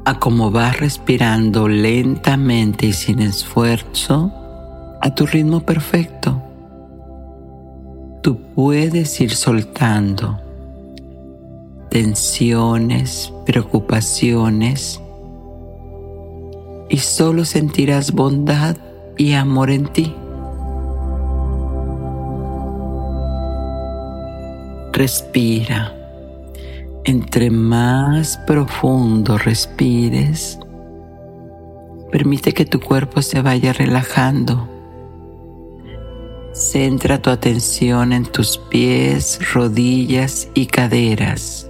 [0.05, 4.31] A como vas respirando lentamente y sin esfuerzo,
[5.01, 6.41] a tu ritmo perfecto.
[8.23, 10.39] Tú puedes ir soltando
[11.89, 15.01] tensiones, preocupaciones
[16.89, 18.77] y solo sentirás bondad
[19.17, 20.15] y amor en ti.
[24.93, 25.95] Respira.
[27.05, 30.59] Entre más profundo respires,
[32.11, 34.67] permite que tu cuerpo se vaya relajando
[36.59, 41.69] Centra tu atención en tus pies, rodillas y caderas.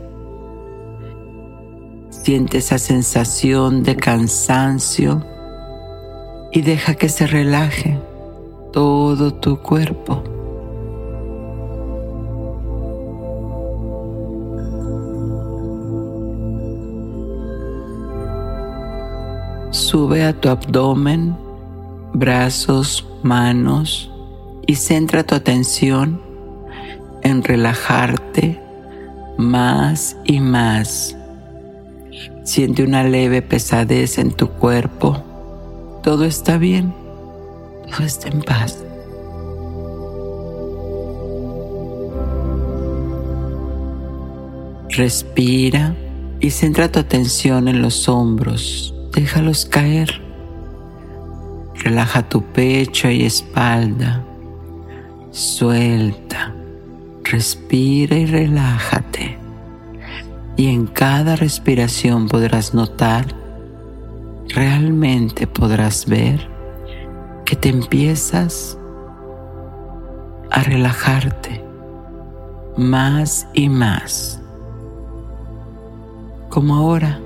[2.10, 5.24] Siente esa sensación de cansancio
[6.52, 8.00] y deja que se relaje
[8.74, 10.24] todo tu cuerpo.
[19.72, 21.38] Sube a tu abdomen,
[22.14, 24.12] brazos, manos,
[24.66, 26.22] y centra tu atención
[27.24, 28.60] en relajarte
[29.38, 31.16] más y más.
[32.44, 35.24] Siente una leve pesadez en tu cuerpo.
[36.02, 36.94] Todo está bien.
[37.90, 38.84] Todo está en paz.
[44.90, 45.96] Respira
[46.40, 48.96] y centra tu atención en los hombros.
[49.20, 50.22] Déjalos caer.
[51.84, 54.24] Relaja tu pecho y espalda.
[55.32, 56.54] Suelta,
[57.26, 59.38] respira y relájate.
[60.56, 63.26] Y en cada respiración podrás notar,
[64.56, 66.48] realmente podrás ver
[67.44, 68.78] que te empiezas
[70.50, 71.62] a relajarte
[72.78, 74.40] más y más,
[76.48, 77.20] como ahora.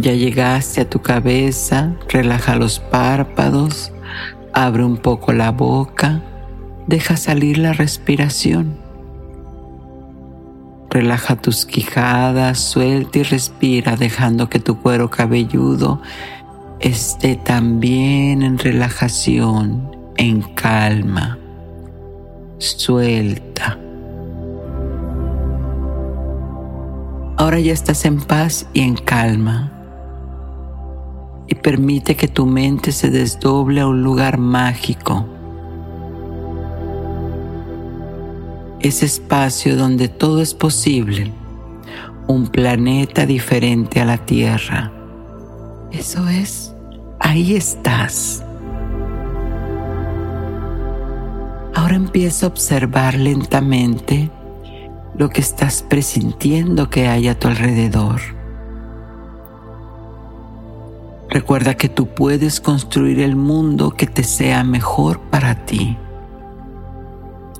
[0.00, 3.92] Ya llegaste a tu cabeza, relaja los párpados,
[4.54, 6.22] abre un poco la boca,
[6.86, 8.78] deja salir la respiración.
[10.88, 16.00] Relaja tus quijadas, suelta y respira dejando que tu cuero cabelludo
[16.80, 21.38] esté también en relajación, en calma.
[22.56, 23.78] Suelta.
[27.36, 29.76] Ahora ya estás en paz y en calma
[31.50, 35.26] y permite que tu mente se desdoble a un lugar mágico.
[38.78, 41.32] Ese espacio donde todo es posible,
[42.28, 44.92] un planeta diferente a la Tierra.
[45.90, 46.72] Eso es,
[47.18, 48.44] ahí estás.
[51.74, 54.30] Ahora empieza a observar lentamente
[55.16, 58.39] lo que estás presintiendo que hay a tu alrededor
[61.30, 65.96] Recuerda que tú puedes construir el mundo que te sea mejor para ti.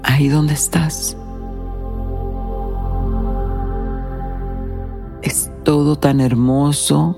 [0.02, 1.16] Ahí donde estás.
[5.22, 7.16] Es todo tan hermoso.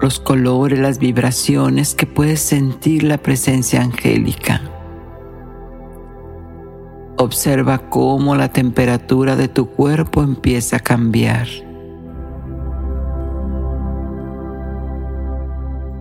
[0.00, 4.60] Los colores, las vibraciones que puedes sentir la presencia angélica.
[7.16, 11.46] Observa cómo la temperatura de tu cuerpo empieza a cambiar.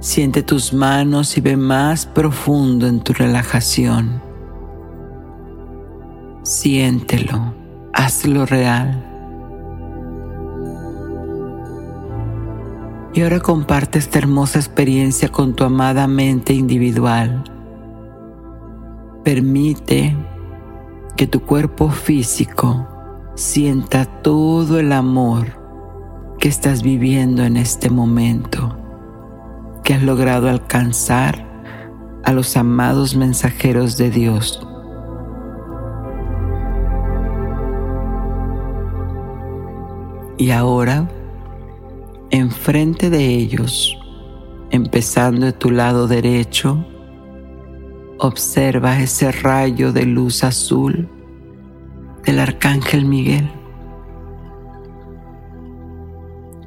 [0.04, 4.22] Siente tus manos y ve más profundo en tu relajación.
[6.44, 7.54] Siéntelo,
[7.94, 9.02] hazlo real.
[13.14, 17.46] Y ahora comparte esta hermosa experiencia con tu amada mente individual.
[19.24, 20.18] Permite
[21.16, 22.90] que tu cuerpo físico
[23.36, 25.48] sienta todo el amor
[26.40, 28.83] que estás viviendo en este momento
[29.84, 31.46] que has logrado alcanzar
[32.24, 34.66] a los amados mensajeros de Dios.
[40.38, 41.10] Y ahora,
[42.32, 43.98] enfrente de ellos,
[44.72, 46.86] empezando de tu lado derecho,
[48.20, 51.10] observa ese rayo de luz azul
[52.26, 53.50] del arcángel Miguel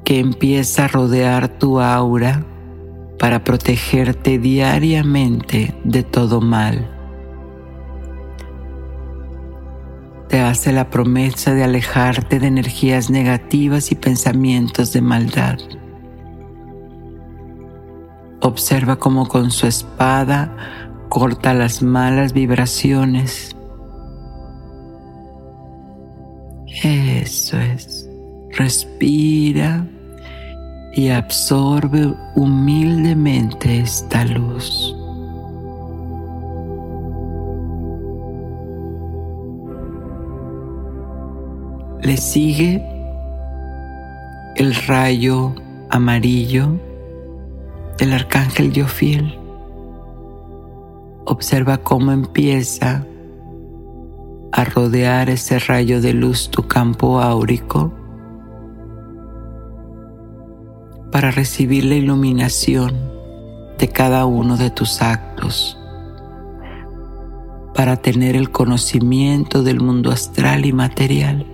[0.05, 2.47] que empieza a rodear tu aura
[3.19, 6.91] para protegerte diariamente de todo mal.
[10.29, 15.59] Te hace la promesa de alejarte de energías negativas y pensamientos de maldad.
[18.43, 20.55] Observa cómo con su espada
[21.09, 23.57] corta las malas vibraciones.
[26.83, 28.09] Eso es.
[28.51, 29.87] Respira
[30.97, 34.97] y absorbe humildemente esta luz.
[42.03, 42.83] Le sigue
[44.57, 45.55] el rayo
[45.91, 46.81] amarillo
[47.99, 49.39] del arcángel Yofiel.
[51.27, 53.05] Observa cómo empieza
[54.53, 57.93] a rodear ese rayo de luz tu campo áurico
[61.17, 62.95] para recibir la iluminación
[63.79, 65.79] de cada uno de tus actos,
[67.75, 71.47] para tener el conocimiento del mundo astral y material.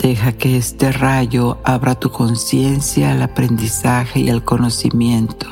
[0.00, 5.48] Deja que este rayo abra tu conciencia al aprendizaje y al conocimiento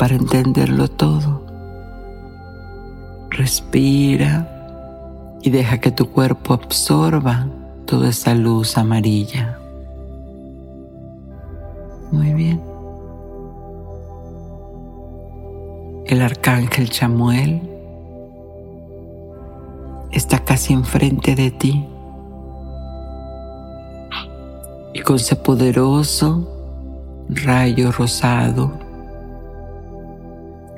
[0.00, 1.46] para entenderlo todo.
[3.30, 4.61] Respira
[5.42, 7.48] y deja que tu cuerpo absorba
[7.84, 9.58] toda esa luz amarilla.
[12.12, 12.62] Muy bien.
[16.06, 17.60] El arcángel Chamuel
[20.12, 21.86] está casi enfrente de ti.
[24.94, 26.48] Y con ese poderoso
[27.28, 28.72] rayo rosado,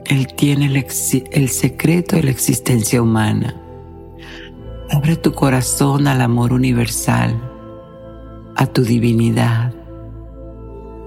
[0.07, 0.87] Él tiene el,
[1.33, 3.61] el secreto de la existencia humana
[4.95, 7.35] Abre tu corazón al amor universal,
[8.55, 9.75] a tu divinidad,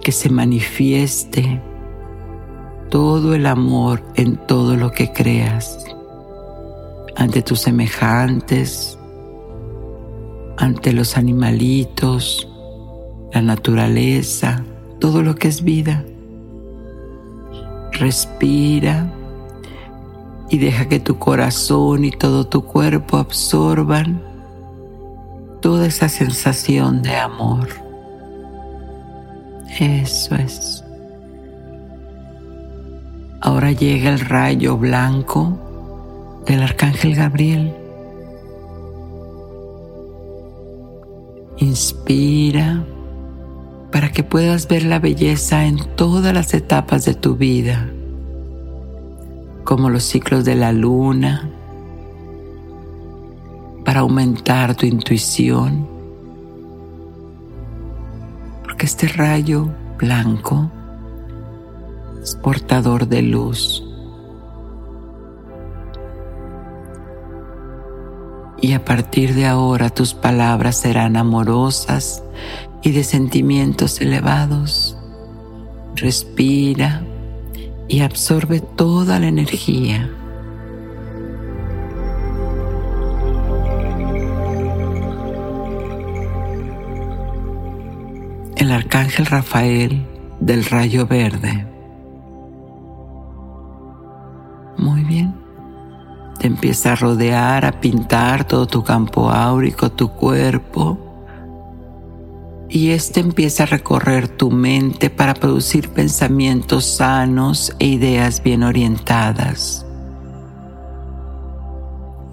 [0.02, 1.62] que se manifieste
[2.90, 5.86] todo el amor en todo lo que creas,
[7.16, 9.00] ante tus semejantes,
[10.58, 12.46] ante los animalitos,
[13.32, 14.66] la naturaleza,
[15.00, 16.04] todo lo que es vida.
[17.94, 19.14] Respira
[20.50, 24.22] y deja que tu corazón y todo tu cuerpo absorban
[25.62, 27.68] toda esa sensación de amor.
[29.80, 30.84] Eso es.
[33.42, 37.74] Ahora llega el rayo blanco del arcángel Gabriel.
[41.58, 42.84] Inspira
[43.92, 47.92] para que puedas ver la belleza en todas las etapas de tu vida
[49.68, 51.50] como los ciclos de la luna,
[53.84, 55.86] para aumentar tu intuición,
[58.64, 60.72] porque este rayo blanco
[62.24, 63.84] es portador de luz.
[68.62, 72.24] Y a partir de ahora tus palabras serán amorosas
[72.84, 74.98] y de sentimientos elevados.
[75.96, 77.04] Respira
[77.88, 80.10] y absorbe toda la energía.
[88.56, 90.06] El arcángel Rafael
[90.40, 91.66] del rayo verde.
[94.78, 95.34] Muy bien.
[96.40, 101.07] Te empieza a rodear, a pintar todo tu campo áurico, tu cuerpo
[102.70, 109.86] y este empieza a recorrer tu mente para producir pensamientos sanos e ideas bien orientadas.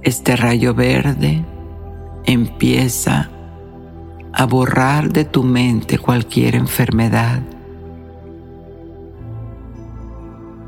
[0.03, 1.45] Este rayo verde
[2.27, 3.31] empieza
[4.33, 7.41] a borrar de tu mente cualquier enfermedad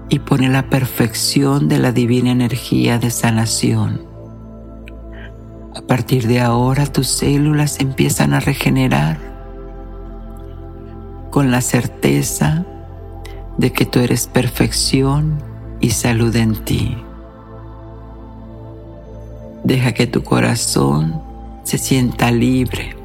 [0.08, 4.02] y pone la perfección de la divina energía de sanación.
[5.74, 9.35] A partir de ahora tus células empiezan a regenerar
[11.36, 12.64] con la certeza
[13.58, 15.42] de que tú eres perfección
[15.80, 16.96] y salud en ti.
[19.62, 21.20] Deja que tu corazón
[21.62, 22.96] se sienta libre,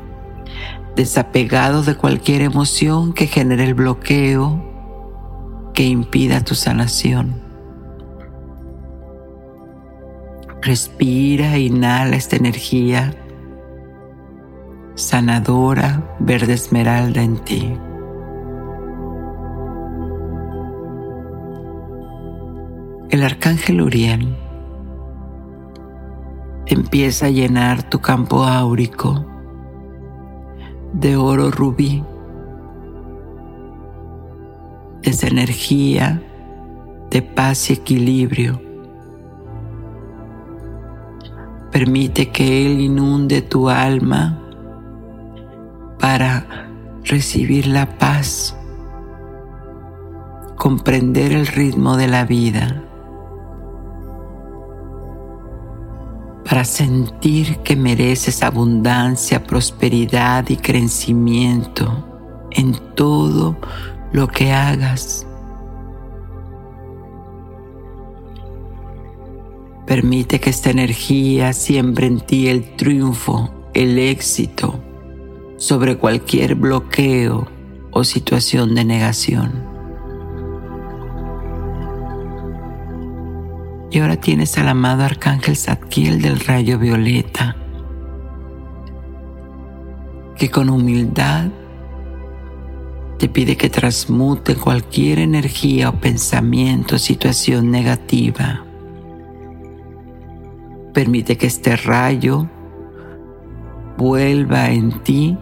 [0.96, 4.64] desapegado de cualquier emoción que genere el bloqueo
[5.74, 7.42] que impida tu sanación.
[10.62, 13.14] Respira, inhala esta energía
[14.96, 17.78] sanadora, verde esmeralda en ti.
[23.12, 24.38] El arcángel Uriel
[26.66, 29.26] empieza a llenar tu campo áurico
[30.94, 32.06] de oro rubí
[35.04, 36.24] esa energía
[37.10, 38.62] de paz y equilibrio.
[41.70, 44.42] Permite que Él inunde tu alma
[46.00, 46.70] para
[47.04, 48.56] recibir la paz,
[50.56, 52.86] comprender el ritmo de la vida,
[56.46, 62.08] para sentir que mereces abundancia, prosperidad y crecimiento
[62.52, 63.58] en todo
[64.12, 65.26] lo que hagas.
[69.86, 74.80] Permite que esta energía siembre en ti el triunfo, el éxito
[75.58, 77.48] sobre cualquier bloqueo
[77.92, 79.71] o situación de negación.
[83.92, 87.58] Y ahora tienes al amado Arcángel Zadkiel del rayo violeta,
[90.38, 91.50] que con humildad
[93.20, 98.66] te pide que transmute cualquier energía o pensamiento situación negativa.
[100.94, 102.50] Permite que este rayo
[103.98, 105.38] vuelva en ti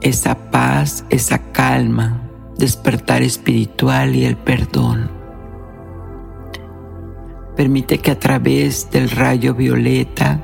[0.00, 2.20] esa paz, esa calma,
[2.58, 5.21] despertar espiritual y el perdón.
[7.56, 10.40] Permite que a través del rayo violeta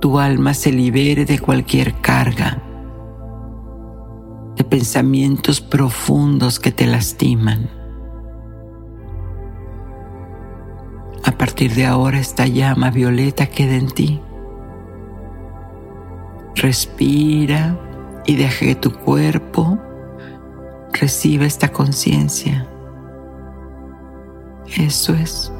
[0.00, 2.62] tu alma se libere de cualquier carga
[4.56, 7.70] de pensamientos profundos que te lastiman.
[11.24, 14.20] A partir de ahora esta llama violeta queda en ti.
[16.56, 17.78] Respira
[18.26, 19.78] y deja que tu cuerpo
[20.92, 22.66] reciba esta conciencia.
[24.76, 25.52] Eso es.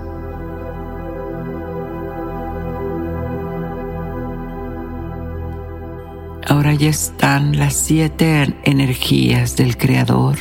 [6.48, 10.36] Ahora ya están las siete energías del Creador.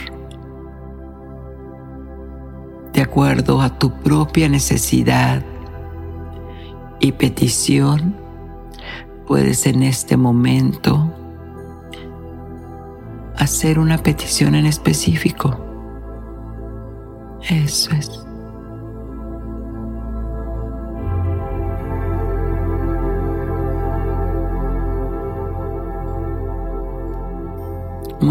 [2.94, 5.44] De acuerdo a tu propia necesidad
[7.02, 8.16] y petición,
[9.28, 11.14] puedes en este momento
[13.36, 15.60] hacer una petición en específico.
[17.50, 18.27] Eso es.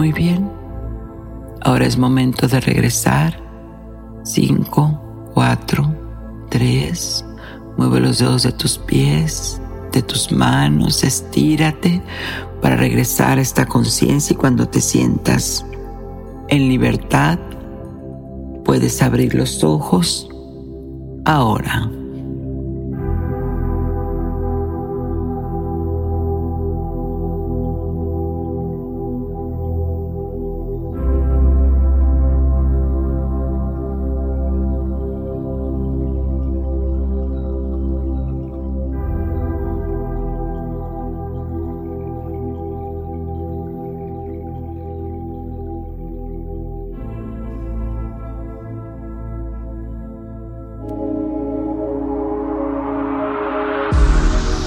[0.06, 0.48] Muy bien.
[1.62, 3.42] Ahora es momento de regresar.
[4.22, 5.94] 5, 4,
[6.48, 7.24] 3.
[7.76, 12.00] Mueve los dedos de tus pies, de tus manos, estírate
[12.62, 15.66] para regresar a esta conciencia y cuando te sientas
[16.50, 17.40] en libertad,
[18.64, 20.28] puedes abrir los ojos
[21.24, 21.90] ahora.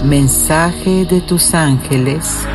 [0.10, 2.48] Mensaje de tus ángeles.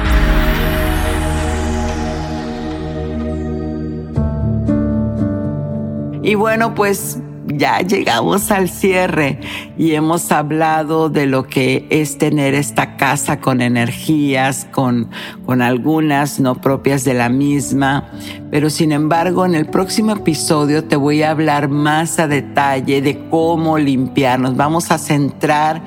[6.21, 9.39] Y bueno, pues ya llegamos al cierre
[9.79, 15.11] y hemos hablado de lo que es tener esta casa con energías, con,
[15.47, 18.11] con algunas no propias de la misma.
[18.51, 23.29] Pero sin embargo, en el próximo episodio te voy a hablar más a detalle de
[23.29, 24.57] cómo limpiarnos.
[24.57, 25.83] Vamos a centrar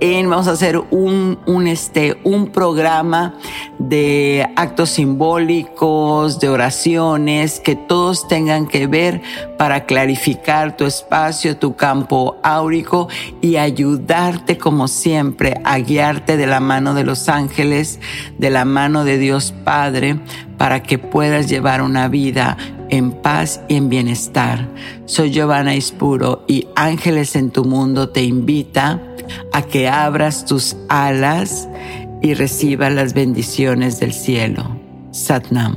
[0.00, 3.34] en, vamos a hacer un, un, este, un programa
[3.78, 9.22] de actos simbólicos, de oraciones, que todos tengan que ver
[9.58, 13.08] para clarificar tu espacio, tu campo áurico
[13.40, 18.00] y ayudarte como siempre a guiarte de la mano de los ángeles,
[18.38, 20.18] de la mano de Dios Padre,
[20.56, 22.56] para que puedas llevar una vida
[22.90, 24.68] en paz y en bienestar.
[25.06, 29.00] Soy Giovanna Ispuro y Ángeles en tu Mundo te invita
[29.52, 31.68] a que abras tus alas
[32.22, 34.76] y recibas las bendiciones del cielo.
[35.12, 35.76] Satnam.